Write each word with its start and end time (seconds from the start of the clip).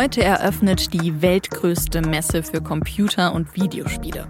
Heute 0.00 0.24
eröffnet 0.24 0.94
die 0.94 1.20
weltgrößte 1.20 2.00
Messe 2.00 2.42
für 2.42 2.62
Computer- 2.62 3.34
und 3.34 3.54
Videospiele. 3.54 4.28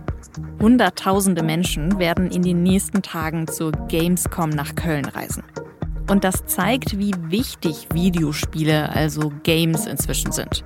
Hunderttausende 0.59 1.45
Menschen 1.45 1.97
werden 2.01 2.29
in 2.33 2.43
den 2.43 2.65
nächsten 2.65 3.03
Tagen 3.03 3.47
zur 3.47 3.71
Gamescom 3.71 4.51
nach 4.51 4.75
Köln 4.75 5.05
reisen. 5.05 5.45
Und 6.11 6.25
das 6.25 6.45
zeigt, 6.47 6.99
wie 6.99 7.13
wichtig 7.29 7.87
Videospiele, 7.95 8.89
also 8.89 9.33
Games, 9.45 9.87
inzwischen 9.87 10.33
sind. 10.33 10.65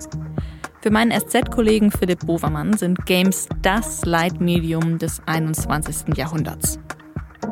Für 0.81 0.91
meinen 0.91 1.13
SZ-Kollegen 1.13 1.91
Philipp 1.91 2.25
Bovermann 2.25 2.73
sind 2.73 3.05
Games 3.05 3.47
das 3.61 4.07
Leitmedium 4.07 4.97
des 4.97 5.21
21. 5.27 6.17
Jahrhunderts. 6.17 6.79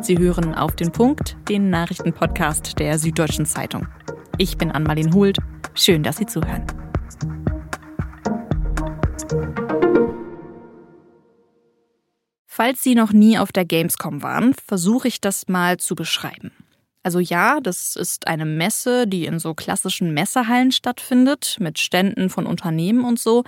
Sie 0.01 0.17
hören 0.17 0.55
auf 0.55 0.75
den 0.75 0.91
Punkt, 0.91 1.37
den 1.51 1.69
Nachrichtenpodcast 1.69 2.79
der 2.79 2.99
Süddeutschen 2.99 3.45
Zeitung. 3.45 3.89
Ich 4.39 4.57
bin 4.57 4.71
Anmalin 4.71 5.13
Hult. 5.13 5.37
Schön, 5.75 6.03
dass 6.03 6.17
Sie 6.17 6.25
zuhören. 6.25 6.65
Falls 12.47 12.83
Sie 12.83 12.95
noch 12.95 13.13
nie 13.13 13.39
auf 13.39 13.51
der 13.51 13.65
Gamescom 13.65 14.23
waren, 14.23 14.55
versuche 14.55 15.09
ich 15.09 15.21
das 15.21 15.49
mal 15.49 15.79
zu 15.79 15.95
beschreiben. 15.95 16.53
Also 17.03 17.19
ja, 17.19 17.61
das 17.61 17.97
ist 17.97 18.27
eine 18.27 18.45
Messe, 18.45 19.07
die 19.07 19.25
in 19.25 19.39
so 19.39 19.55
klassischen 19.55 20.15
Messehallen 20.15 20.71
stattfindet, 20.71 21.57
mit 21.61 21.79
Ständen 21.79 22.31
von 22.31 22.47
Unternehmen 22.47 23.05
und 23.05 23.19
so. 23.19 23.45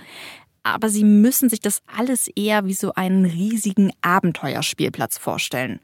Aber 0.63 0.89
Sie 0.89 1.03
müssen 1.03 1.49
sich 1.49 1.59
das 1.59 1.81
alles 1.85 2.27
eher 2.35 2.65
wie 2.65 2.73
so 2.73 2.93
einen 2.93 3.25
riesigen 3.25 3.91
Abenteuerspielplatz 4.01 5.17
vorstellen. 5.17 5.79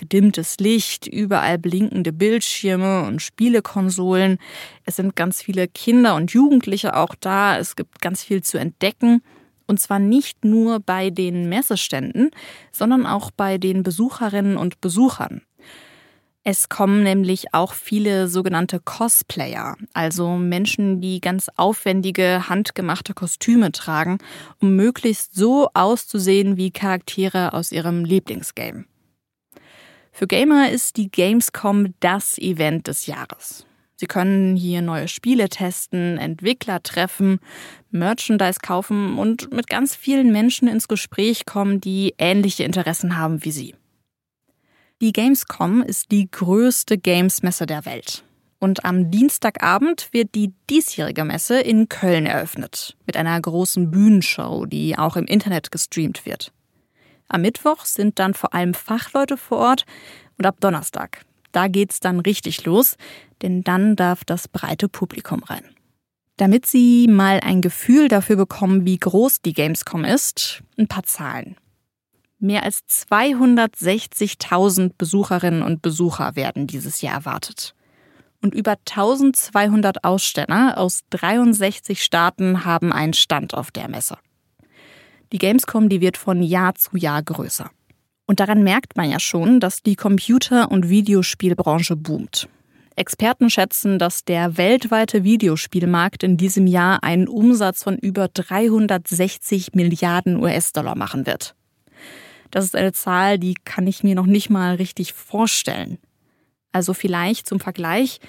Gedimmtes 0.00 0.56
Licht, 0.60 1.06
überall 1.06 1.58
blinkende 1.58 2.10
Bildschirme 2.10 3.02
und 3.02 3.20
Spielekonsolen. 3.20 4.38
Es 4.86 4.96
sind 4.96 5.14
ganz 5.14 5.42
viele 5.42 5.68
Kinder 5.68 6.14
und 6.14 6.32
Jugendliche 6.32 6.96
auch 6.96 7.14
da. 7.14 7.58
Es 7.58 7.76
gibt 7.76 8.00
ganz 8.00 8.24
viel 8.24 8.42
zu 8.42 8.56
entdecken. 8.56 9.22
Und 9.66 9.78
zwar 9.78 9.98
nicht 9.98 10.42
nur 10.42 10.80
bei 10.80 11.10
den 11.10 11.50
Messeständen, 11.50 12.30
sondern 12.72 13.04
auch 13.04 13.30
bei 13.30 13.58
den 13.58 13.82
Besucherinnen 13.82 14.56
und 14.56 14.80
Besuchern. 14.80 15.42
Es 16.44 16.70
kommen 16.70 17.02
nämlich 17.02 17.52
auch 17.52 17.74
viele 17.74 18.26
sogenannte 18.26 18.80
Cosplayer, 18.80 19.76
also 19.92 20.38
Menschen, 20.38 21.02
die 21.02 21.20
ganz 21.20 21.50
aufwendige, 21.56 22.48
handgemachte 22.48 23.12
Kostüme 23.12 23.70
tragen, 23.70 24.16
um 24.62 24.76
möglichst 24.76 25.34
so 25.34 25.68
auszusehen 25.74 26.56
wie 26.56 26.70
Charaktere 26.70 27.52
aus 27.52 27.70
ihrem 27.70 28.06
Lieblingsgame. 28.06 28.86
Für 30.12 30.26
Gamer 30.26 30.70
ist 30.70 30.96
die 30.96 31.10
Gamescom 31.10 31.94
das 32.00 32.36
Event 32.38 32.86
des 32.86 33.06
Jahres. 33.06 33.66
Sie 33.96 34.06
können 34.06 34.56
hier 34.56 34.80
neue 34.80 35.08
Spiele 35.08 35.50
testen, 35.50 36.16
Entwickler 36.16 36.82
treffen, 36.82 37.38
Merchandise 37.90 38.58
kaufen 38.62 39.18
und 39.18 39.52
mit 39.52 39.68
ganz 39.68 39.94
vielen 39.94 40.32
Menschen 40.32 40.68
ins 40.68 40.88
Gespräch 40.88 41.44
kommen, 41.44 41.82
die 41.82 42.14
ähnliche 42.16 42.64
Interessen 42.64 43.18
haben 43.18 43.44
wie 43.44 43.50
Sie. 43.50 43.74
Die 45.02 45.12
Gamescom 45.12 45.82
ist 45.82 46.10
die 46.10 46.30
größte 46.30 46.96
Games-Messe 46.96 47.66
der 47.66 47.84
Welt. 47.84 48.24
Und 48.58 48.84
am 48.84 49.10
Dienstagabend 49.10 50.08
wird 50.12 50.34
die 50.34 50.52
diesjährige 50.68 51.24
Messe 51.24 51.60
in 51.60 51.88
Köln 51.88 52.26
eröffnet. 52.26 52.96
Mit 53.06 53.16
einer 53.16 53.40
großen 53.40 53.90
Bühnenshow, 53.90 54.66
die 54.66 54.98
auch 54.98 55.16
im 55.16 55.24
Internet 55.24 55.70
gestreamt 55.70 56.26
wird. 56.26 56.52
Am 57.30 57.42
Mittwoch 57.42 57.86
sind 57.86 58.18
dann 58.18 58.34
vor 58.34 58.54
allem 58.54 58.74
Fachleute 58.74 59.38
vor 59.38 59.58
Ort 59.58 59.86
und 60.36 60.44
ab 60.44 60.56
Donnerstag 60.60 61.24
da 61.52 61.68
geht's 61.68 62.00
dann 62.00 62.18
richtig 62.20 62.64
los, 62.64 62.96
denn 63.42 63.62
dann 63.62 63.94
darf 63.96 64.24
das 64.24 64.48
breite 64.48 64.88
Publikum 64.88 65.42
rein. 65.42 65.64
Damit 66.36 66.64
Sie 66.66 67.08
mal 67.08 67.40
ein 67.40 67.60
Gefühl 67.60 68.08
dafür 68.08 68.36
bekommen, 68.36 68.86
wie 68.86 68.98
groß 68.98 69.42
die 69.42 69.52
Gamescom 69.52 70.04
ist, 70.04 70.62
ein 70.78 70.88
paar 70.88 71.02
Zahlen. 71.02 71.56
Mehr 72.38 72.62
als 72.62 72.80
260.000 72.88 74.92
Besucherinnen 74.96 75.62
und 75.62 75.82
Besucher 75.82 76.36
werden 76.36 76.66
dieses 76.66 77.02
Jahr 77.02 77.16
erwartet. 77.16 77.74
Und 78.40 78.54
über 78.54 78.76
1200 78.88 80.04
Aussteller 80.04 80.78
aus 80.78 81.02
63 81.10 82.02
Staaten 82.02 82.64
haben 82.64 82.90
einen 82.90 83.12
Stand 83.12 83.52
auf 83.52 83.70
der 83.70 83.88
Messe. 83.88 84.16
Die 85.32 85.38
Gamescom, 85.38 85.88
die 85.88 86.00
wird 86.00 86.16
von 86.16 86.42
Jahr 86.42 86.74
zu 86.74 86.96
Jahr 86.96 87.22
größer. 87.22 87.70
Und 88.26 88.40
daran 88.40 88.62
merkt 88.62 88.96
man 88.96 89.10
ja 89.10 89.20
schon, 89.20 89.60
dass 89.60 89.82
die 89.82 89.96
Computer- 89.96 90.70
und 90.70 90.88
Videospielbranche 90.88 91.96
boomt. 91.96 92.48
Experten 92.96 93.48
schätzen, 93.48 93.98
dass 93.98 94.24
der 94.24 94.56
weltweite 94.56 95.24
Videospielmarkt 95.24 96.22
in 96.22 96.36
diesem 96.36 96.66
Jahr 96.66 97.02
einen 97.02 97.28
Umsatz 97.28 97.82
von 97.82 97.96
über 97.96 98.28
360 98.28 99.74
Milliarden 99.74 100.36
US-Dollar 100.42 100.96
machen 100.96 101.26
wird. 101.26 101.54
Das 102.50 102.64
ist 102.64 102.76
eine 102.76 102.92
Zahl, 102.92 103.38
die 103.38 103.54
kann 103.64 103.86
ich 103.86 104.02
mir 104.02 104.14
noch 104.14 104.26
nicht 104.26 104.50
mal 104.50 104.74
richtig 104.74 105.12
vorstellen. 105.12 105.98
Also 106.72 106.92
vielleicht 106.92 107.46
zum 107.46 107.60
Vergleich, 107.60 108.20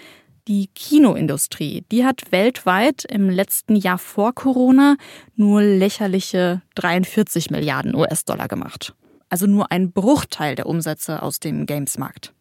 die 0.47 0.67
Kinoindustrie, 0.73 1.83
die 1.91 2.05
hat 2.05 2.31
weltweit 2.31 3.05
im 3.05 3.29
letzten 3.29 3.75
Jahr 3.75 3.97
vor 3.97 4.33
Corona 4.33 4.95
nur 5.35 5.61
lächerliche 5.61 6.61
43 6.75 7.51
Milliarden 7.51 7.95
US-Dollar 7.95 8.47
gemacht 8.47 8.93
also 9.31 9.47
nur 9.47 9.71
ein 9.71 9.93
Bruchteil 9.93 10.55
der 10.55 10.67
Umsätze 10.67 11.23
aus 11.23 11.39
dem 11.39 11.65
Gamesmarkt. 11.65 12.33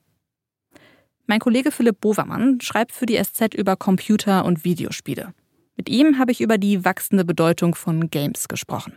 Mein 1.27 1.39
Kollege 1.39 1.71
Philipp 1.71 2.01
Bovermann 2.01 2.61
schreibt 2.61 2.93
für 2.93 3.07
die 3.07 3.23
SZ 3.23 3.55
über 3.55 3.77
Computer- 3.77 4.45
und 4.45 4.65
Videospiele. 4.65 5.33
Mit 5.77 5.89
ihm 5.89 6.19
habe 6.19 6.33
ich 6.33 6.41
über 6.41 6.59
die 6.59 6.85
wachsende 6.85 7.25
Bedeutung 7.25 7.77
von 7.77 8.11
Games 8.11 8.49
gesprochen. 8.49 8.97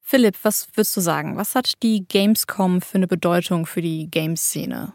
Philipp, 0.00 0.38
was 0.42 0.68
würdest 0.74 0.96
du 0.96 1.02
sagen? 1.02 1.36
Was 1.36 1.54
hat 1.54 1.82
die 1.82 2.08
Gamescom 2.08 2.80
für 2.80 2.96
eine 2.96 3.06
Bedeutung 3.06 3.66
für 3.66 3.82
die 3.82 4.10
Gamesszene? 4.10 4.94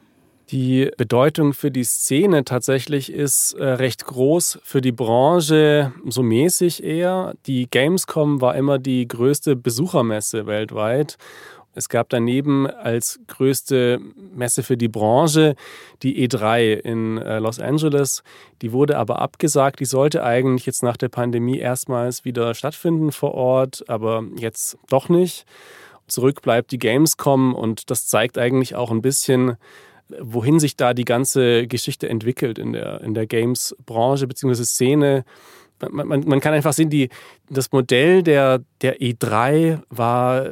Die 0.50 0.92
Bedeutung 0.98 1.54
für 1.54 1.72
die 1.72 1.86
Szene 1.86 2.44
tatsächlich 2.44 3.12
ist 3.12 3.54
äh, 3.54 3.64
recht 3.64 4.06
groß, 4.06 4.60
für 4.64 4.82
die 4.82 4.92
Branche 4.92 5.94
so 6.06 6.22
mäßig 6.22 6.84
eher. 6.84 7.34
Die 7.46 7.70
Gamescom 7.70 8.42
war 8.42 8.56
immer 8.56 8.78
die 8.78 9.08
größte 9.08 9.56
Besuchermesse 9.56 10.46
weltweit. 10.46 11.18
Es 11.76 11.90
gab 11.90 12.10
daneben 12.10 12.68
als 12.68 13.20
größte 13.28 14.00
Messe 14.36 14.62
für 14.62 14.78
die 14.78 14.90
Branche 14.90 15.56
die 16.04 16.28
E3 16.28 16.74
in 16.74 17.18
äh, 17.18 17.40
Los 17.40 17.60
Angeles. 17.60 18.22
Die 18.62 18.72
wurde 18.72 18.98
aber 18.98 19.20
abgesagt. 19.20 19.80
Die 19.80 19.86
sollte 19.86 20.24
eigentlich 20.24 20.68
jetzt 20.68 20.84
nach 20.84 20.98
der 20.98 21.10
Pandemie 21.10 21.58
erstmals 21.58 22.26
wieder 22.26 22.54
stattfinden 22.54 23.12
vor 23.12 23.34
Ort, 23.34 23.86
aber 23.88 24.24
jetzt 24.38 24.78
doch 24.90 25.10
nicht. 25.10 25.46
Zurück 26.08 26.42
bleibt 26.42 26.72
die 26.72 26.80
Gamescom 26.80 27.56
und 27.56 27.90
das 27.90 28.08
zeigt 28.08 28.38
eigentlich 28.38 28.76
auch 28.76 28.92
ein 28.92 29.02
bisschen, 29.02 29.58
wohin 30.20 30.60
sich 30.60 30.76
da 30.76 30.94
die 30.94 31.06
ganze 31.06 31.68
Geschichte 31.68 32.10
entwickelt 32.10 32.60
in 32.60 32.74
der, 32.74 33.02
in 33.02 33.14
der 33.14 33.26
Games-Branche 33.26 34.28
bzw. 34.28 34.64
Szene. 34.64 35.26
Man, 35.92 36.08
man, 36.08 36.24
man, 36.26 36.40
kann 36.40 36.54
einfach 36.54 36.74
sehen, 36.74 36.90
die, 36.90 37.10
das 37.50 37.72
Modell 37.72 38.24
der, 38.24 38.62
der 38.84 39.00
E3 39.00 39.80
war, 39.90 40.52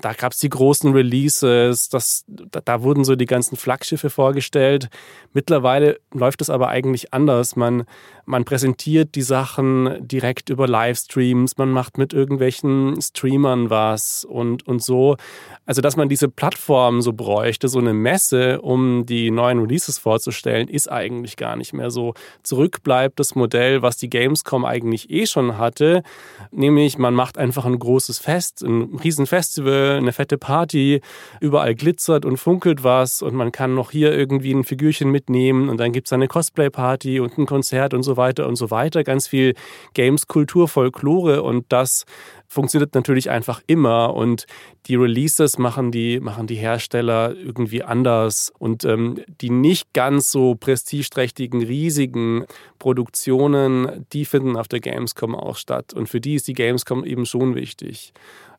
da 0.00 0.12
gab 0.12 0.32
es 0.32 0.40
die 0.40 0.48
großen 0.48 0.92
Releases, 0.92 1.88
das, 1.88 2.24
da, 2.26 2.60
da, 2.64 2.82
wurden 2.82 3.04
so 3.04 3.14
die 3.14 3.26
ganzen 3.26 3.56
Flaggschiffe 3.56 4.10
vorgestellt. 4.10 4.88
Mittlerweile 5.32 6.00
läuft 6.12 6.40
es 6.40 6.50
aber 6.50 6.68
eigentlich 6.68 7.14
anders. 7.14 7.54
Man, 7.54 7.84
man 8.26 8.44
präsentiert 8.44 9.14
die 9.14 9.22
Sachen 9.22 10.06
direkt 10.06 10.50
über 10.50 10.66
Livestreams, 10.66 11.56
man 11.56 11.70
macht 11.70 11.96
mit 11.96 12.12
irgendwelchen 12.12 13.00
Streamern 13.00 13.70
was 13.70 14.24
und, 14.24 14.66
und 14.66 14.82
so. 14.82 15.16
Also, 15.64 15.80
dass 15.80 15.96
man 15.96 16.08
diese 16.08 16.28
Plattform 16.28 17.00
so 17.00 17.12
bräuchte, 17.12 17.68
so 17.68 17.78
eine 17.78 17.94
Messe, 17.94 18.60
um 18.60 19.06
die 19.06 19.30
neuen 19.30 19.60
Releases 19.60 19.98
vorzustellen, 19.98 20.68
ist 20.68 20.90
eigentlich 20.90 21.36
gar 21.36 21.56
nicht 21.56 21.72
mehr 21.72 21.90
so. 21.90 22.14
Zurück 22.42 22.82
bleibt 22.82 23.20
das 23.20 23.34
Modell, 23.34 23.80
was 23.80 23.96
die 23.96 24.10
Gamescom 24.10 24.64
eigentlich 24.64 25.10
eh 25.10 25.26
schon 25.26 25.56
hatte, 25.56 26.02
nämlich 26.50 26.98
man 26.98 27.14
macht 27.14 27.38
einfach 27.44 27.66
ein 27.66 27.78
großes 27.78 28.18
Fest, 28.18 28.62
ein 28.62 28.98
Riesenfestival, 29.02 29.98
eine 29.98 30.12
fette 30.12 30.38
Party, 30.38 31.00
überall 31.40 31.74
glitzert 31.74 32.24
und 32.24 32.38
funkelt 32.38 32.82
was 32.82 33.22
und 33.22 33.34
man 33.34 33.52
kann 33.52 33.74
noch 33.74 33.90
hier 33.90 34.12
irgendwie 34.12 34.52
ein 34.52 34.64
Figürchen 34.64 35.10
mitnehmen 35.10 35.68
und 35.68 35.78
dann 35.78 35.92
gibt 35.92 36.08
es 36.08 36.12
eine 36.12 36.26
Cosplay-Party 36.26 37.20
und 37.20 37.38
ein 37.38 37.46
Konzert 37.46 37.94
und 37.94 38.02
so 38.02 38.16
weiter 38.16 38.48
und 38.48 38.56
so 38.56 38.70
weiter. 38.70 39.04
Ganz 39.04 39.28
viel 39.28 39.54
Games, 39.92 40.26
Kultur, 40.26 40.66
Folklore 40.66 41.42
und 41.42 41.66
das 41.68 42.06
funktioniert 42.54 42.94
natürlich 42.94 43.28
einfach 43.30 43.60
immer 43.66 44.14
und 44.14 44.46
die 44.86 44.94
Releases 44.94 45.58
machen 45.58 45.90
die, 45.90 46.20
machen 46.20 46.46
die 46.46 46.54
Hersteller 46.54 47.34
irgendwie 47.34 47.82
anders 47.82 48.52
und 48.58 48.84
ähm, 48.84 49.20
die 49.40 49.50
nicht 49.50 49.92
ganz 49.92 50.30
so 50.30 50.54
prestigeträchtigen, 50.54 51.62
riesigen 51.62 52.46
Produktionen, 52.78 54.06
die 54.12 54.24
finden 54.24 54.56
auf 54.56 54.68
der 54.68 54.80
Gamescom 54.80 55.34
auch 55.34 55.56
statt 55.56 55.92
und 55.92 56.08
für 56.08 56.20
die 56.20 56.36
ist 56.36 56.46
die 56.48 56.54
Gamescom 56.54 57.04
eben 57.04 57.26
schon 57.26 57.54
wichtig. 57.54 58.12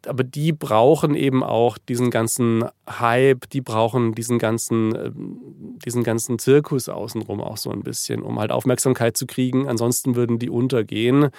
Aber 0.07 0.23
die 0.23 0.51
brauchen 0.51 1.15
eben 1.15 1.43
auch 1.43 1.77
diesen 1.77 2.11
ganzen 2.11 2.65
Hype, 2.87 3.49
die 3.49 3.61
brauchen 3.61 4.13
diesen 4.13 4.39
ganzen, 4.39 4.95
ähm, 4.95 5.39
diesen 5.85 6.03
ganzen 6.03 6.39
Zirkus 6.39 6.89
außenrum 6.89 7.41
auch 7.41 7.57
so 7.57 7.71
ein 7.71 7.83
bisschen, 7.83 8.21
um 8.21 8.39
halt 8.39 8.51
Aufmerksamkeit 8.51 9.17
zu 9.17 9.25
kriegen. 9.25 9.67
Ansonsten 9.67 10.15
würden 10.15 10.39
die 10.39 10.49
untergehen. 10.49 11.29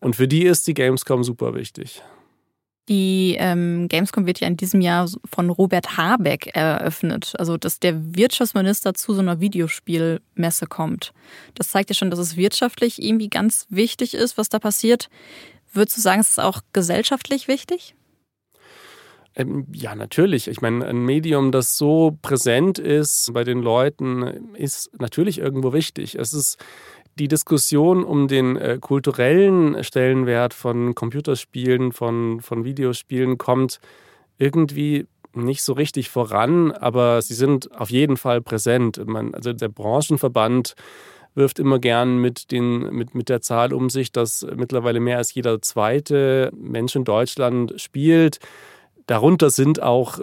Und 0.00 0.16
für 0.16 0.28
die 0.28 0.44
ist 0.44 0.66
die 0.66 0.74
Gamescom 0.74 1.24
super 1.24 1.54
wichtig. 1.54 2.02
Die 2.88 3.36
ähm, 3.38 3.86
Gamescom 3.86 4.26
wird 4.26 4.40
ja 4.40 4.48
in 4.48 4.56
diesem 4.56 4.80
Jahr 4.80 5.08
von 5.32 5.48
Robert 5.48 5.96
Habeck 5.96 6.50
eröffnet. 6.56 7.34
Also, 7.38 7.56
dass 7.56 7.78
der 7.78 8.16
Wirtschaftsminister 8.16 8.94
zu 8.94 9.14
so 9.14 9.20
einer 9.20 9.38
Videospielmesse 9.38 10.66
kommt. 10.66 11.12
Das 11.54 11.68
zeigt 11.68 11.90
ja 11.90 11.94
schon, 11.94 12.10
dass 12.10 12.18
es 12.18 12.36
wirtschaftlich 12.36 13.00
irgendwie 13.00 13.28
ganz 13.28 13.66
wichtig 13.70 14.14
ist, 14.14 14.36
was 14.38 14.48
da 14.48 14.58
passiert. 14.58 15.08
Würdest 15.72 15.98
du 15.98 16.00
sagen, 16.00 16.20
es 16.20 16.30
ist 16.30 16.40
auch 16.40 16.62
gesellschaftlich 16.72 17.46
wichtig? 17.46 17.94
Ähm, 19.34 19.66
ja, 19.72 19.94
natürlich. 19.94 20.48
Ich 20.48 20.60
meine, 20.60 20.84
ein 20.86 21.04
Medium, 21.04 21.52
das 21.52 21.76
so 21.76 22.18
präsent 22.22 22.78
ist 22.78 23.32
bei 23.32 23.44
den 23.44 23.60
Leuten, 23.60 24.54
ist 24.54 24.90
natürlich 24.98 25.38
irgendwo 25.38 25.72
wichtig. 25.72 26.16
Es 26.16 26.32
ist 26.32 26.58
die 27.18 27.28
Diskussion 27.28 28.02
um 28.04 28.28
den 28.28 28.56
äh, 28.56 28.78
kulturellen 28.80 29.82
Stellenwert 29.84 30.54
von 30.54 30.94
Computerspielen, 30.94 31.92
von, 31.92 32.40
von 32.40 32.64
Videospielen 32.64 33.38
kommt 33.38 33.80
irgendwie 34.38 35.06
nicht 35.34 35.62
so 35.62 35.74
richtig 35.74 36.10
voran, 36.10 36.72
aber 36.72 37.22
sie 37.22 37.34
sind 37.34 37.78
auf 37.78 37.90
jeden 37.90 38.16
Fall 38.16 38.40
präsent. 38.40 39.00
Man, 39.06 39.34
also 39.34 39.52
der 39.52 39.68
Branchenverband 39.68 40.74
wirft 41.34 41.58
immer 41.58 41.78
gern 41.78 42.18
mit, 42.18 42.50
den, 42.50 42.92
mit, 42.92 43.14
mit 43.14 43.28
der 43.28 43.40
Zahl 43.40 43.72
um 43.72 43.90
sich, 43.90 44.10
dass 44.10 44.44
mittlerweile 44.56 44.98
mehr 44.98 45.18
als 45.18 45.32
jeder 45.32 45.62
zweite 45.62 46.50
Mensch 46.56 46.96
in 46.96 47.04
Deutschland 47.04 47.80
spielt. 47.80 48.38
Darunter 49.10 49.50
sind 49.50 49.82
auch 49.82 50.20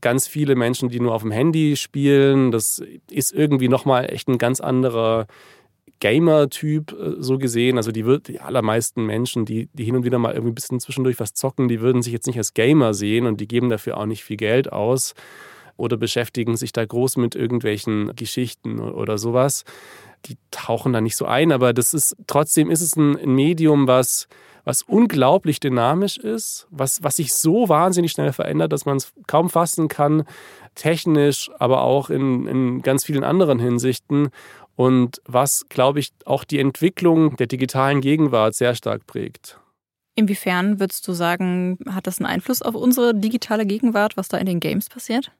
ganz 0.00 0.26
viele 0.26 0.56
Menschen, 0.56 0.88
die 0.88 0.98
nur 0.98 1.14
auf 1.14 1.22
dem 1.22 1.30
Handy 1.30 1.76
spielen. 1.76 2.50
Das 2.50 2.82
ist 3.08 3.32
irgendwie 3.32 3.68
nochmal 3.68 4.12
echt 4.12 4.26
ein 4.26 4.38
ganz 4.38 4.58
anderer 4.58 5.28
Gamer-Typ 6.00 6.92
äh, 6.92 7.22
so 7.22 7.38
gesehen. 7.38 7.76
Also 7.76 7.92
die, 7.92 8.02
die 8.26 8.40
allermeisten 8.40 9.06
Menschen, 9.06 9.44
die, 9.44 9.68
die 9.72 9.84
hin 9.84 9.94
und 9.94 10.04
wieder 10.04 10.18
mal 10.18 10.32
irgendwie 10.32 10.50
ein 10.50 10.56
bisschen 10.56 10.80
zwischendurch 10.80 11.20
was 11.20 11.34
zocken, 11.34 11.68
die 11.68 11.80
würden 11.80 12.02
sich 12.02 12.12
jetzt 12.12 12.26
nicht 12.26 12.38
als 12.38 12.54
Gamer 12.54 12.92
sehen 12.92 13.26
und 13.26 13.40
die 13.40 13.46
geben 13.46 13.68
dafür 13.68 13.98
auch 13.98 14.06
nicht 14.06 14.24
viel 14.24 14.36
Geld 14.36 14.72
aus 14.72 15.14
oder 15.76 15.96
beschäftigen 15.96 16.56
sich 16.56 16.72
da 16.72 16.84
groß 16.84 17.18
mit 17.18 17.36
irgendwelchen 17.36 18.16
Geschichten 18.16 18.80
oder 18.80 19.16
sowas. 19.16 19.62
Die 20.26 20.38
tauchen 20.50 20.92
da 20.92 21.00
nicht 21.00 21.14
so 21.14 21.26
ein, 21.26 21.52
aber 21.52 21.72
das 21.72 21.94
ist 21.94 22.16
trotzdem 22.26 22.68
ist 22.68 22.80
es 22.80 22.96
ein 22.96 23.12
Medium, 23.32 23.86
was, 23.86 24.26
was 24.64 24.82
unglaublich 24.82 25.60
dynamisch 25.60 26.16
ist, 26.16 26.66
was, 26.70 27.02
was 27.02 27.16
sich 27.16 27.34
so 27.34 27.68
wahnsinnig 27.68 28.12
schnell 28.12 28.32
verändert, 28.32 28.72
dass 28.72 28.86
man 28.86 28.96
es 28.96 29.12
kaum 29.26 29.50
fassen 29.50 29.88
kann, 29.88 30.24
technisch, 30.74 31.50
aber 31.58 31.82
auch 31.82 32.10
in, 32.10 32.46
in 32.46 32.82
ganz 32.82 33.04
vielen 33.04 33.24
anderen 33.24 33.58
Hinsichten 33.58 34.30
und 34.76 35.20
was, 35.26 35.66
glaube 35.68 36.00
ich, 36.00 36.12
auch 36.24 36.44
die 36.44 36.58
Entwicklung 36.58 37.36
der 37.36 37.46
digitalen 37.46 38.00
Gegenwart 38.00 38.54
sehr 38.54 38.74
stark 38.74 39.06
prägt. 39.06 39.60
Inwiefern 40.16 40.80
würdest 40.80 41.06
du 41.08 41.12
sagen, 41.12 41.78
hat 41.90 42.06
das 42.06 42.18
einen 42.18 42.26
Einfluss 42.26 42.62
auf 42.62 42.74
unsere 42.74 43.14
digitale 43.14 43.66
Gegenwart, 43.66 44.16
was 44.16 44.28
da 44.28 44.38
in 44.38 44.46
den 44.46 44.60
Games 44.60 44.88
passiert? 44.88 45.32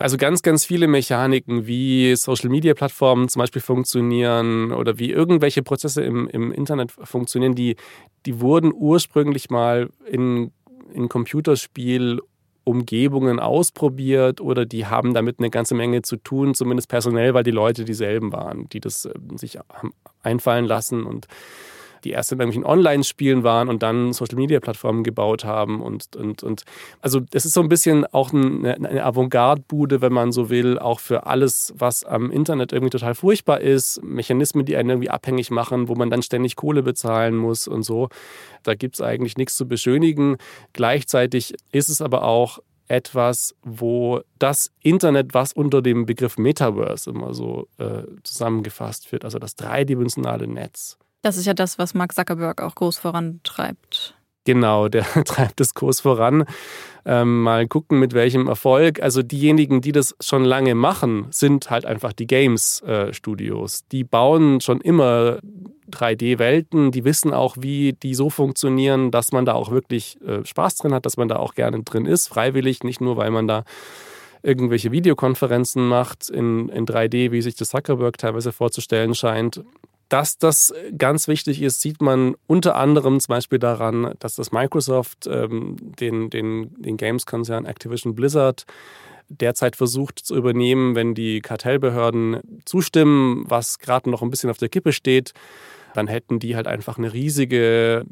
Also 0.00 0.16
ganz, 0.16 0.40
ganz 0.40 0.64
viele 0.64 0.88
Mechaniken, 0.88 1.66
wie 1.66 2.16
Social-Media-Plattformen 2.16 3.28
zum 3.28 3.40
Beispiel 3.40 3.60
funktionieren 3.60 4.72
oder 4.72 4.98
wie 4.98 5.10
irgendwelche 5.10 5.62
Prozesse 5.62 6.02
im, 6.02 6.26
im 6.28 6.52
Internet 6.52 6.90
funktionieren, 6.90 7.54
die, 7.54 7.76
die 8.24 8.40
wurden 8.40 8.72
ursprünglich 8.74 9.50
mal 9.50 9.90
in, 10.06 10.52
in 10.94 11.10
Computerspiel 11.10 12.20
Umgebungen 12.64 13.38
ausprobiert 13.40 14.40
oder 14.40 14.64
die 14.64 14.86
haben 14.86 15.12
damit 15.12 15.38
eine 15.38 15.50
ganze 15.50 15.74
Menge 15.74 16.00
zu 16.00 16.16
tun, 16.16 16.54
zumindest 16.54 16.88
personell, 16.88 17.34
weil 17.34 17.44
die 17.44 17.50
Leute 17.50 17.84
dieselben 17.84 18.32
waren, 18.32 18.70
die 18.70 18.80
das 18.80 19.04
äh, 19.04 19.12
sich 19.36 19.58
einfallen 20.22 20.64
lassen 20.64 21.04
und 21.04 21.26
die 22.04 22.10
erst 22.10 22.32
in 22.32 22.38
irgendwelchen 22.38 22.64
Online-Spielen 22.64 23.42
waren 23.42 23.68
und 23.68 23.82
dann 23.82 24.12
Social-Media-Plattformen 24.12 25.04
gebaut 25.04 25.44
haben. 25.44 25.80
Und, 25.80 26.16
und, 26.16 26.42
und 26.42 26.64
also 27.00 27.20
es 27.32 27.44
ist 27.44 27.54
so 27.54 27.60
ein 27.60 27.68
bisschen 27.68 28.06
auch 28.06 28.32
eine, 28.32 28.74
eine 28.74 29.04
Avantgarde-Bude, 29.04 30.00
wenn 30.00 30.12
man 30.12 30.32
so 30.32 30.50
will, 30.50 30.78
auch 30.78 31.00
für 31.00 31.26
alles, 31.26 31.72
was 31.76 32.04
am 32.04 32.30
Internet 32.30 32.72
irgendwie 32.72 32.90
total 32.90 33.14
furchtbar 33.14 33.60
ist. 33.60 34.02
Mechanismen, 34.02 34.64
die 34.64 34.76
einen 34.76 34.90
irgendwie 34.90 35.10
abhängig 35.10 35.50
machen, 35.50 35.88
wo 35.88 35.94
man 35.94 36.10
dann 36.10 36.22
ständig 36.22 36.56
Kohle 36.56 36.82
bezahlen 36.82 37.36
muss 37.36 37.68
und 37.68 37.82
so. 37.82 38.08
Da 38.62 38.74
gibt 38.74 38.94
es 38.94 39.00
eigentlich 39.00 39.36
nichts 39.36 39.56
zu 39.56 39.66
beschönigen. 39.66 40.36
Gleichzeitig 40.72 41.54
ist 41.72 41.88
es 41.88 42.02
aber 42.02 42.24
auch 42.24 42.60
etwas, 42.90 43.54
wo 43.62 44.20
das 44.40 44.72
Internet, 44.82 45.32
was 45.32 45.52
unter 45.52 45.80
dem 45.80 46.06
Begriff 46.06 46.38
Metaverse 46.38 47.08
immer 47.08 47.32
so 47.34 47.68
äh, 47.78 48.02
zusammengefasst 48.24 49.12
wird, 49.12 49.24
also 49.24 49.38
das 49.38 49.54
dreidimensionale 49.54 50.48
Netz, 50.48 50.98
das 51.22 51.36
ist 51.36 51.46
ja 51.46 51.54
das, 51.54 51.78
was 51.78 51.94
Mark 51.94 52.14
Zuckerberg 52.14 52.62
auch 52.62 52.74
groß 52.74 52.98
vorantreibt. 52.98 54.14
Genau, 54.44 54.88
der 54.88 55.04
treibt 55.24 55.60
es 55.60 55.74
groß 55.74 56.00
voran. 56.00 56.44
Ähm, 57.04 57.42
mal 57.42 57.66
gucken, 57.68 57.98
mit 57.98 58.14
welchem 58.14 58.48
Erfolg. 58.48 59.02
Also 59.02 59.22
diejenigen, 59.22 59.80
die 59.80 59.92
das 59.92 60.16
schon 60.20 60.44
lange 60.44 60.74
machen, 60.74 61.26
sind 61.30 61.70
halt 61.70 61.84
einfach 61.84 62.12
die 62.12 62.26
Games-Studios. 62.26 63.80
Äh, 63.80 63.84
die 63.92 64.04
bauen 64.04 64.60
schon 64.60 64.80
immer 64.80 65.38
3D-Welten, 65.90 66.90
die 66.90 67.04
wissen 67.04 67.34
auch, 67.34 67.56
wie 67.58 67.92
die 67.92 68.14
so 68.14 68.30
funktionieren, 68.30 69.10
dass 69.10 69.32
man 69.32 69.44
da 69.44 69.54
auch 69.54 69.70
wirklich 69.70 70.20
äh, 70.22 70.44
Spaß 70.44 70.76
drin 70.76 70.94
hat, 70.94 71.04
dass 71.04 71.16
man 71.16 71.28
da 71.28 71.36
auch 71.36 71.54
gerne 71.54 71.82
drin 71.82 72.06
ist, 72.06 72.28
freiwillig, 72.28 72.84
nicht 72.84 73.00
nur, 73.00 73.16
weil 73.16 73.30
man 73.30 73.48
da 73.48 73.64
irgendwelche 74.42 74.90
Videokonferenzen 74.90 75.86
macht 75.86 76.30
in, 76.30 76.68
in 76.70 76.86
3D, 76.86 77.30
wie 77.30 77.42
sich 77.42 77.56
das 77.56 77.70
Zuckerberg 77.70 78.16
teilweise 78.16 78.52
vorzustellen 78.52 79.14
scheint. 79.14 79.62
Dass 80.10 80.38
das 80.38 80.74
ganz 80.98 81.28
wichtig 81.28 81.62
ist, 81.62 81.80
sieht 81.80 82.02
man 82.02 82.34
unter 82.48 82.74
anderem 82.74 83.20
zum 83.20 83.32
Beispiel 83.32 83.60
daran, 83.60 84.14
dass 84.18 84.34
das 84.34 84.50
Microsoft 84.50 85.28
ähm, 85.28 85.76
den, 86.00 86.30
den, 86.30 86.74
den 86.82 86.96
Games-Konzern 86.96 87.64
Activision 87.64 88.16
Blizzard 88.16 88.66
derzeit 89.28 89.76
versucht 89.76 90.18
zu 90.18 90.34
übernehmen, 90.34 90.96
wenn 90.96 91.14
die 91.14 91.40
Kartellbehörden 91.40 92.40
zustimmen, 92.64 93.44
was 93.46 93.78
gerade 93.78 94.10
noch 94.10 94.20
ein 94.22 94.30
bisschen 94.30 94.50
auf 94.50 94.58
der 94.58 94.68
Kippe 94.68 94.92
steht. 94.92 95.32
Dann 95.94 96.08
hätten 96.08 96.40
die 96.40 96.56
halt 96.56 96.66
einfach 96.66 96.98
eine 96.98 97.12
riesige, 97.12 98.04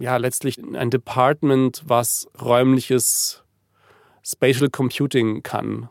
ja, 0.00 0.16
letztlich 0.16 0.58
ein 0.74 0.88
Department, 0.88 1.82
was 1.86 2.28
räumliches 2.40 3.44
Spatial 4.24 4.70
Computing 4.70 5.42
kann. 5.42 5.90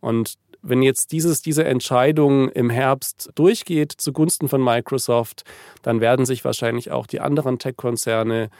Und 0.00 0.38
wenn 0.62 0.82
jetzt 0.82 1.12
dieses, 1.12 1.42
diese 1.42 1.64
Entscheidung 1.64 2.48
im 2.50 2.70
Herbst 2.70 3.30
durchgeht 3.34 3.92
zugunsten 3.92 4.48
von 4.48 4.62
Microsoft, 4.62 5.44
dann 5.82 6.00
werden 6.00 6.26
sich 6.26 6.44
wahrscheinlich 6.44 6.90
auch 6.90 7.06
die 7.06 7.20
anderen 7.20 7.58
Tech-Konzerne 7.58 8.50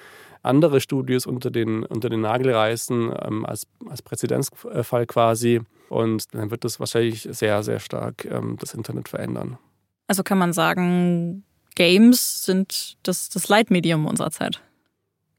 andere 0.42 0.80
Studios 0.80 1.26
unter 1.26 1.50
den, 1.50 1.85
unter 1.85 2.09
den 2.09 2.23
Nagel 2.23 2.52
reißen, 2.52 3.12
ähm, 3.23 3.45
als, 3.45 3.66
als 3.88 4.02
Präzedenzfall 4.02 5.07
quasi. 5.07 5.61
Und 5.88 6.35
dann 6.35 6.50
wird 6.50 6.64
das 6.64 6.80
wahrscheinlich 6.80 7.28
sehr, 7.30 7.62
sehr 7.62 7.80
stark 7.80 8.25
ähm, 8.25 8.57
das 8.59 8.75
Internet 8.75 9.09
verändern. 9.09 9.59
Also 10.07 10.23
kann 10.23 10.38
man 10.38 10.52
sagen, 10.52 11.45
Games 11.75 12.42
sind 12.42 12.97
das, 13.02 13.28
das 13.28 13.49
Leitmedium 13.49 14.07
unserer 14.07 14.30
Zeit. 14.30 14.62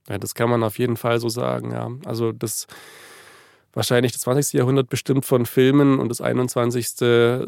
Ja, 0.07 0.17
das 0.17 0.35
kann 0.35 0.49
man 0.49 0.63
auf 0.63 0.77
jeden 0.79 0.97
Fall 0.97 1.19
so 1.19 1.29
sagen, 1.29 1.71
ja. 1.71 1.89
Also 2.05 2.31
das 2.31 2.67
wahrscheinlich 3.73 4.11
das 4.11 4.21
20. 4.21 4.53
Jahrhundert 4.53 4.89
bestimmt 4.89 5.25
von 5.25 5.45
Filmen 5.45 5.99
und 5.99 6.09
das 6.09 6.21
21. 6.21 7.47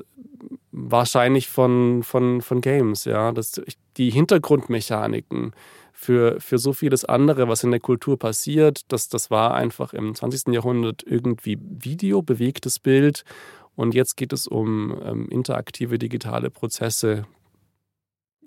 wahrscheinlich 0.72 1.48
von, 1.48 2.04
von, 2.04 2.42
von 2.42 2.62
Games. 2.62 3.06
Ja? 3.06 3.32
Das, 3.32 3.62
die 3.98 4.10
Hintergrundmechaniken 4.10 5.54
für, 5.92 6.40
für 6.40 6.58
so 6.58 6.74
vieles 6.74 7.06
andere, 7.06 7.48
was 7.48 7.64
in 7.64 7.72
der 7.72 7.80
Kultur 7.80 8.18
passiert, 8.18 8.82
das, 8.92 9.10
das 9.10 9.32
war 9.32 9.54
einfach 9.54 9.94
im 9.94 10.16
20. 10.16 10.54
Jahrhundert 10.54 11.04
irgendwie 11.06 11.58
Video, 11.62 12.22
bewegtes 12.22 12.80
Bild. 12.80 13.24
Und 13.76 13.96
jetzt 13.96 14.18
geht 14.18 14.34
es 14.34 14.48
um 14.48 15.00
ähm, 15.04 15.30
interaktive 15.30 15.98
digitale 15.98 16.50
Prozesse, 16.50 17.26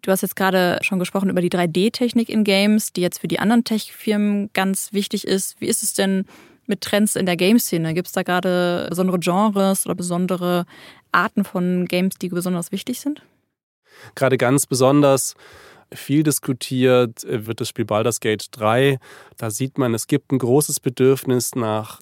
Du 0.02 0.12
hast 0.12 0.22
jetzt 0.22 0.36
gerade 0.36 0.78
schon 0.82 1.00
gesprochen 1.00 1.30
über 1.30 1.40
die 1.40 1.50
3D-Technik 1.50 2.28
in 2.28 2.44
Games, 2.44 2.92
die 2.92 3.00
jetzt 3.00 3.18
für 3.18 3.26
die 3.26 3.40
anderen 3.40 3.64
Tech-Firmen 3.64 4.50
ganz 4.52 4.92
wichtig 4.92 5.26
ist. 5.26 5.60
Wie 5.60 5.66
ist 5.66 5.82
es 5.82 5.94
denn 5.94 6.26
mit 6.68 6.80
Trends 6.80 7.16
in 7.16 7.26
der 7.26 7.36
Game-Szene? 7.36 7.94
Gibt 7.94 8.08
es 8.08 8.12
da 8.12 8.22
gerade 8.22 8.86
besondere 8.88 9.18
Genres 9.18 9.86
oder 9.86 9.94
besondere 9.94 10.66
Arten 11.12 11.44
von 11.44 11.86
Games, 11.86 12.16
die 12.20 12.28
besonders 12.28 12.72
wichtig 12.72 13.00
sind? 13.00 13.22
Gerade 14.14 14.36
ganz 14.36 14.66
besonders 14.66 15.34
viel 15.92 16.22
diskutiert 16.22 17.24
wird 17.28 17.60
das 17.60 17.68
Spiel 17.68 17.84
Baldur's 17.84 18.20
Gate 18.20 18.48
3. 18.50 18.98
Da 19.36 19.50
sieht 19.50 19.78
man, 19.78 19.94
es 19.94 20.06
gibt 20.06 20.32
ein 20.32 20.38
großes 20.38 20.80
Bedürfnis 20.80 21.54
nach, 21.54 22.00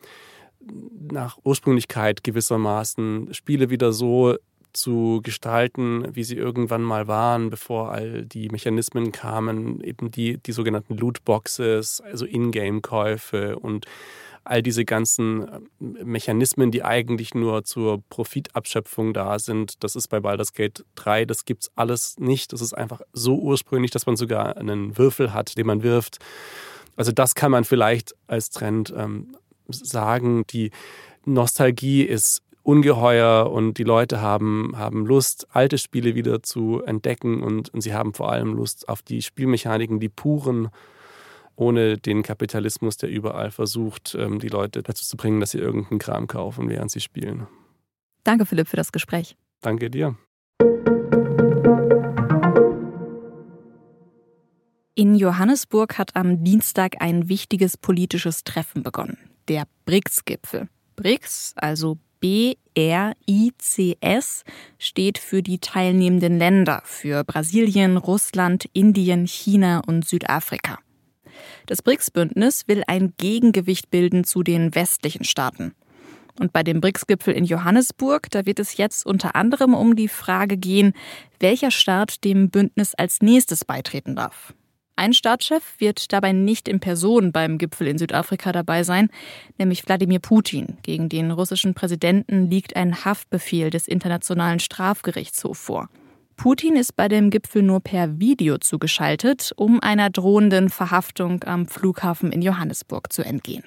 nach 1.13 1.39
Ursprünglichkeit 1.45 2.25
gewissermaßen, 2.25 3.35
Spiele 3.35 3.71
wieder 3.71 3.93
so 3.93 4.37
zu 4.73 5.21
gestalten, 5.23 6.05
wie 6.15 6.25
sie 6.25 6.37
irgendwann 6.37 6.83
mal 6.83 7.07
waren, 7.07 7.49
bevor 7.49 7.93
all 7.93 8.25
die 8.25 8.49
Mechanismen 8.49 9.13
kamen, 9.13 9.81
eben 9.83 10.11
die, 10.11 10.39
die 10.39 10.53
sogenannten 10.53 10.97
Lootboxes, 10.97 12.01
also 12.01 12.27
Ingame-Käufe 12.27 13.57
und 13.59 13.87
all 14.45 14.63
diese 14.63 14.85
ganzen 14.85 15.49
äh, 15.49 15.61
Mechanismen, 15.81 16.71
die 16.71 16.85
eigentlich 16.85 17.35
nur 17.35 17.65
zur 17.65 18.03
Profitabschöpfung 18.09 19.15
da 19.15 19.39
sind, 19.39 19.83
das 19.83 19.97
ist 19.97 20.09
bei 20.09 20.21
Baldur's 20.21 20.53
Gate 20.53 20.85
3, 20.95 21.25
das 21.25 21.45
gibt 21.45 21.65
es 21.65 21.71
alles 21.75 22.19
nicht. 22.19 22.53
Das 22.53 22.61
ist 22.61 22.75
einfach 22.75 23.01
so 23.13 23.37
ursprünglich, 23.37 23.91
dass 23.91 24.07
man 24.07 24.17
sogar 24.17 24.57
einen 24.57 24.97
Würfel 24.99 25.33
hat, 25.33 25.57
den 25.57 25.67
man 25.67 25.83
wirft. 25.83 26.19
Also 26.97 27.13
das 27.13 27.35
kann 27.35 27.51
man 27.51 27.65
vielleicht 27.65 28.15
als 28.27 28.51
Trend 28.51 28.93
ähm, 28.97 29.37
sagen. 29.69 30.47
Die 30.51 30.71
Nostalgie 31.25 32.03
ist 32.03 32.43
ungeheuer 32.63 33.51
und 33.51 33.79
die 33.79 33.85
Leute 33.85 34.21
haben, 34.21 34.73
haben 34.77 35.07
Lust, 35.07 35.47
alte 35.51 35.79
Spiele 35.79 36.15
wieder 36.15 36.43
zu 36.43 36.83
entdecken 36.83 37.43
und, 37.43 37.73
und 37.73 37.83
sie 37.83 37.93
haben 37.93 38.15
vor 38.15 38.33
allem 38.33 38.55
Lust 38.55 38.89
auf 38.89 39.03
die 39.03 39.23
Spielmechaniken, 39.23 40.01
die 40.01 40.09
puren 40.09 40.71
ohne 41.57 41.99
den 41.99 42.23
Kapitalismus, 42.23 42.97
der 42.97 43.11
überall 43.11 43.51
versucht, 43.51 44.17
ähm, 44.19 44.39
die 44.39 44.49
Leute 44.49 44.83
dazu 44.83 45.05
zu 45.05 45.17
bringen, 45.17 45.41
dass 45.41 45.53
sie 45.53 45.59
irgendeinen 45.59 45.99
Kram 45.99 46.27
kaufen, 46.27 46.69
während 46.69 46.91
sie 46.91 47.01
spielen. 47.01 47.47
Danke, 48.25 48.47
Philipp, 48.47 48.69
für 48.69 48.77
das 48.77 48.93
Gespräch. 48.93 49.37
Danke 49.61 49.91
dir. 49.91 50.17
In 54.97 55.17
Johannesburg 55.17 55.99
hat 55.99 56.15
am 56.15 56.45
Dienstag 56.45 57.01
ein 57.01 57.29
wichtiges 57.29 57.77
politisches 57.77 58.45
Treffen 58.45 58.85
begonnen, 58.85 59.19
der 59.49 59.65
BRICS-Gipfel. 59.87 60.69
BRICS, 60.95 61.55
also 61.57 61.99
B-R-I-C-S, 62.21 62.55
steht 64.79 65.19
für 65.19 65.43
die 65.43 65.59
teilnehmenden 65.59 66.39
Länder, 66.39 66.81
für 66.85 67.25
Brasilien, 67.25 67.97
Russland, 67.97 68.67
Indien, 68.73 69.27
China 69.27 69.83
und 69.85 70.07
Südafrika. 70.07 70.79
Das 71.67 71.81
BRICS-Bündnis 71.83 72.69
will 72.69 72.83
ein 72.87 73.15
Gegengewicht 73.17 73.91
bilden 73.91 74.25
zu 74.25 74.43
den 74.43 74.75
westlichen 74.75 75.25
Staaten. 75.25 75.75
Und 76.39 76.53
bei 76.53 76.63
dem 76.63 76.81
BRICS-Gipfel 76.81 77.33
in 77.33 77.45
Johannesburg, 77.45 78.29
da 78.31 78.45
wird 78.45 78.59
es 78.59 78.77
jetzt 78.77 79.07
unter 79.07 79.37
anderem 79.37 79.73
um 79.73 79.97
die 79.97 80.09
Frage 80.09 80.57
gehen, 80.57 80.93
welcher 81.39 81.71
Staat 81.71 82.25
dem 82.25 82.51
Bündnis 82.51 82.95
als 82.95 83.23
nächstes 83.23 83.65
beitreten 83.65 84.17
darf. 84.17 84.53
Ein 84.97 85.13
Staatschef 85.13 85.75
wird 85.79 86.13
dabei 86.13 86.33
nicht 86.33 86.69
in 86.69 86.79
Person 86.79 87.33
beim 87.33 87.59
Gipfel 87.59 87.89
in 87.89 87.99
Südafrika 87.99 88.53
dabei 88.53 88.85
sein, 88.85 89.09
nämlich 89.59 89.87
Wladimir 89.87 90.21
Putin. 90.21 90.79
Gegen 90.83 91.09
den 91.09 91.33
russischen 91.33 91.75
Präsidenten 91.75 92.49
liegt 92.49 92.77
ein 92.77 93.05
Haftbefehl 93.05 93.71
des 93.71 93.89
Internationalen 93.89 94.61
Strafgerichtshofs 94.61 95.61
vor. 95.61 95.89
Putin 96.37 96.77
ist 96.77 96.97
bei 96.97 97.09
dem 97.09 97.31
Gipfel 97.31 97.63
nur 97.63 97.81
per 97.81 98.19
Video 98.19 98.59
zugeschaltet, 98.59 99.53
um 99.57 99.81
einer 99.81 100.11
drohenden 100.11 100.69
Verhaftung 100.69 101.43
am 101.45 101.67
Flughafen 101.67 102.33
in 102.33 102.43
Johannesburg 102.43 103.13
zu 103.13 103.23
entgehen. 103.23 103.65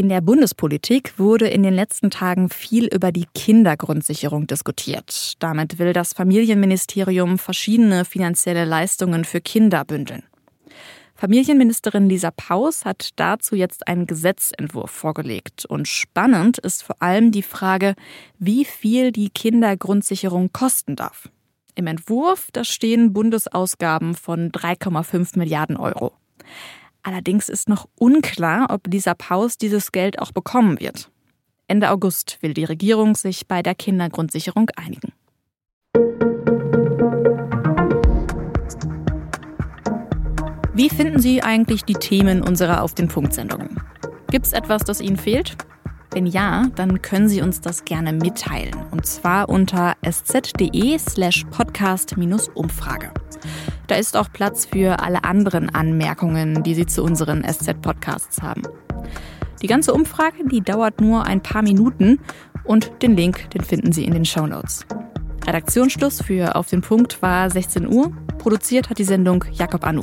In 0.00 0.08
der 0.08 0.22
Bundespolitik 0.22 1.18
wurde 1.18 1.48
in 1.48 1.62
den 1.62 1.74
letzten 1.74 2.10
Tagen 2.10 2.48
viel 2.48 2.86
über 2.86 3.12
die 3.12 3.26
Kindergrundsicherung 3.34 4.46
diskutiert. 4.46 5.34
Damit 5.40 5.78
will 5.78 5.92
das 5.92 6.14
Familienministerium 6.14 7.36
verschiedene 7.36 8.06
finanzielle 8.06 8.64
Leistungen 8.64 9.26
für 9.26 9.42
Kinder 9.42 9.84
bündeln. 9.84 10.22
Familienministerin 11.20 12.08
Lisa 12.08 12.30
Paus 12.30 12.86
hat 12.86 13.10
dazu 13.16 13.54
jetzt 13.54 13.86
einen 13.86 14.06
Gesetzentwurf 14.06 14.90
vorgelegt. 14.90 15.66
Und 15.66 15.86
spannend 15.86 16.56
ist 16.56 16.82
vor 16.82 16.96
allem 17.02 17.30
die 17.30 17.42
Frage, 17.42 17.94
wie 18.38 18.64
viel 18.64 19.12
die 19.12 19.28
Kindergrundsicherung 19.28 20.50
kosten 20.50 20.96
darf. 20.96 21.28
Im 21.74 21.88
Entwurf, 21.88 22.48
da 22.54 22.64
stehen 22.64 23.12
Bundesausgaben 23.12 24.14
von 24.14 24.50
3,5 24.50 25.38
Milliarden 25.38 25.76
Euro. 25.76 26.14
Allerdings 27.02 27.50
ist 27.50 27.68
noch 27.68 27.86
unklar, 27.96 28.68
ob 28.70 28.86
Lisa 28.86 29.12
Paus 29.12 29.58
dieses 29.58 29.92
Geld 29.92 30.18
auch 30.20 30.32
bekommen 30.32 30.80
wird. 30.80 31.10
Ende 31.66 31.90
August 31.90 32.38
will 32.40 32.54
die 32.54 32.64
Regierung 32.64 33.14
sich 33.14 33.46
bei 33.46 33.62
der 33.62 33.74
Kindergrundsicherung 33.74 34.70
einigen. 34.74 35.12
Wie 40.72 40.88
finden 40.88 41.18
Sie 41.18 41.42
eigentlich 41.42 41.84
die 41.84 41.94
Themen 41.94 42.42
unserer 42.42 42.82
Auf 42.82 42.94
den 42.94 43.08
Punkt 43.08 43.34
Sendungen? 43.34 43.80
Gibt 44.30 44.46
es 44.46 44.52
etwas, 44.52 44.82
das 44.82 45.00
Ihnen 45.00 45.16
fehlt? 45.16 45.56
Wenn 46.12 46.26
ja, 46.26 46.68
dann 46.76 47.02
können 47.02 47.28
Sie 47.28 47.42
uns 47.42 47.60
das 47.60 47.84
gerne 47.84 48.12
mitteilen. 48.12 48.74
Und 48.92 49.04
zwar 49.04 49.48
unter 49.48 49.94
sz.de 50.02 50.96
slash 50.98 51.44
podcast-umfrage. 51.50 53.10
Da 53.88 53.96
ist 53.96 54.16
auch 54.16 54.30
Platz 54.32 54.66
für 54.66 55.00
alle 55.00 55.24
anderen 55.24 55.74
Anmerkungen, 55.74 56.62
die 56.62 56.74
Sie 56.74 56.86
zu 56.86 57.02
unseren 57.02 57.42
SZ-Podcasts 57.42 58.40
haben. 58.40 58.62
Die 59.62 59.66
ganze 59.66 59.92
Umfrage, 59.92 60.46
die 60.48 60.60
dauert 60.60 61.00
nur 61.00 61.26
ein 61.26 61.42
paar 61.42 61.62
Minuten 61.62 62.20
und 62.62 62.92
den 63.02 63.16
Link, 63.16 63.50
den 63.50 63.62
finden 63.62 63.90
Sie 63.90 64.04
in 64.04 64.12
den 64.12 64.24
Show 64.24 64.46
Notes. 64.46 64.86
Redaktionsschluss 65.44 66.22
für 66.22 66.54
Auf 66.54 66.68
den 66.68 66.80
Punkt 66.80 67.20
war 67.22 67.50
16 67.50 67.92
Uhr. 67.92 68.12
Produziert 68.38 68.88
hat 68.88 68.98
die 68.98 69.04
Sendung 69.04 69.44
Jakob 69.52 69.84
Anu. 69.84 70.02